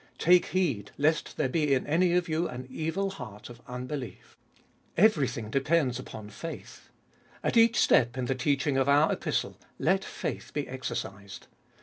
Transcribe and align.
Take 0.17 0.47
heed, 0.47 0.89
lest 0.97 1.37
there 1.37 1.47
be 1.47 1.75
in 1.75 1.85
any 1.85 2.13
of 2.13 2.27
you 2.27 2.47
an 2.47 2.65
evil 2.71 3.11
heart 3.11 3.51
of 3.51 3.61
unbelief. 3.67 4.35
Everything 4.97 5.51
depends 5.51 5.99
upon 5.99 6.31
faith. 6.31 6.89
At 7.43 7.55
each 7.55 7.75
step 7.79 8.17
in 8.17 8.25
the 8.25 8.33
teaching 8.33 8.77
of 8.77 8.89
our 8.89 9.13
Epistle, 9.13 9.57
let 9.77 10.03
faith 10.03 10.53
be 10.53 10.67
exercised. 10.67 11.45